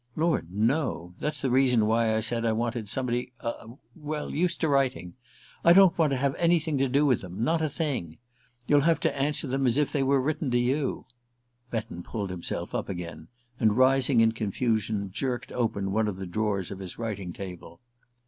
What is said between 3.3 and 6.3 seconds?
er well used to writing. I don't want to